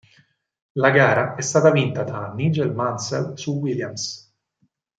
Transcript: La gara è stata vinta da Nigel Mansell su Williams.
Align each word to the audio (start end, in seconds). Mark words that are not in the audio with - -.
La 0.71 0.89
gara 0.89 1.35
è 1.35 1.41
stata 1.41 1.69
vinta 1.69 2.01
da 2.03 2.33
Nigel 2.33 2.73
Mansell 2.73 3.35
su 3.35 3.59
Williams. 3.59 4.33